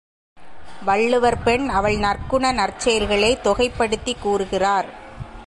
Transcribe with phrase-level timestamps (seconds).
[0.85, 4.85] வள்ளுவர் பெண் அவள் நற்குண நற்செயல்களைத் தொகைப்படுத்திக் கூறுகிறார்.